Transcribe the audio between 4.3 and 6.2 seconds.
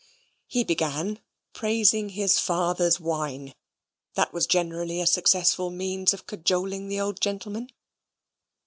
was generally a successful means